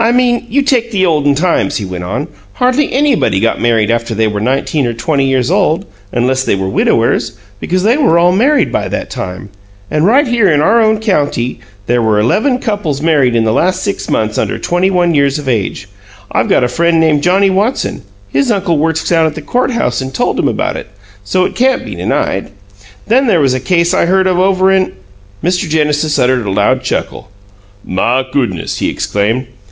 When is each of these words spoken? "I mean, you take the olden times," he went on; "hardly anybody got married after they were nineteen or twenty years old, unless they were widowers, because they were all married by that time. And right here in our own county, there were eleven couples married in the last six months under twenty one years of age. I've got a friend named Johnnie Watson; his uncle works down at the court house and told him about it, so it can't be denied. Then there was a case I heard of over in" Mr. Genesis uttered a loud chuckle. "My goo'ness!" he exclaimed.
"I 0.00 0.12
mean, 0.12 0.46
you 0.48 0.62
take 0.62 0.92
the 0.92 1.04
olden 1.04 1.34
times," 1.34 1.78
he 1.78 1.84
went 1.84 2.04
on; 2.04 2.28
"hardly 2.52 2.92
anybody 2.92 3.40
got 3.40 3.60
married 3.60 3.90
after 3.90 4.14
they 4.14 4.28
were 4.28 4.38
nineteen 4.38 4.86
or 4.86 4.92
twenty 4.92 5.26
years 5.26 5.50
old, 5.50 5.86
unless 6.12 6.44
they 6.44 6.54
were 6.54 6.68
widowers, 6.68 7.32
because 7.58 7.82
they 7.82 7.96
were 7.96 8.16
all 8.16 8.30
married 8.30 8.70
by 8.70 8.86
that 8.86 9.10
time. 9.10 9.48
And 9.90 10.06
right 10.06 10.28
here 10.28 10.48
in 10.52 10.60
our 10.60 10.80
own 10.80 11.00
county, 11.00 11.58
there 11.86 12.00
were 12.00 12.20
eleven 12.20 12.60
couples 12.60 13.02
married 13.02 13.34
in 13.34 13.42
the 13.42 13.52
last 13.52 13.82
six 13.82 14.08
months 14.08 14.38
under 14.38 14.56
twenty 14.56 14.88
one 14.88 15.16
years 15.16 15.36
of 15.36 15.48
age. 15.48 15.88
I've 16.30 16.48
got 16.48 16.62
a 16.62 16.68
friend 16.68 17.00
named 17.00 17.24
Johnnie 17.24 17.50
Watson; 17.50 18.02
his 18.28 18.52
uncle 18.52 18.78
works 18.78 19.08
down 19.08 19.26
at 19.26 19.34
the 19.34 19.42
court 19.42 19.72
house 19.72 20.00
and 20.00 20.14
told 20.14 20.38
him 20.38 20.46
about 20.46 20.76
it, 20.76 20.86
so 21.24 21.44
it 21.44 21.56
can't 21.56 21.84
be 21.84 21.96
denied. 21.96 22.52
Then 23.08 23.26
there 23.26 23.40
was 23.40 23.52
a 23.52 23.58
case 23.58 23.92
I 23.92 24.06
heard 24.06 24.28
of 24.28 24.38
over 24.38 24.70
in" 24.70 24.92
Mr. 25.42 25.68
Genesis 25.68 26.20
uttered 26.20 26.46
a 26.46 26.52
loud 26.52 26.84
chuckle. 26.84 27.30
"My 27.82 28.22
goo'ness!" 28.32 28.78
he 28.78 28.88
exclaimed. 28.90 29.48